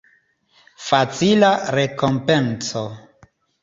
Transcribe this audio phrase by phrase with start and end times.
[0.85, 2.87] Facila rekompenco.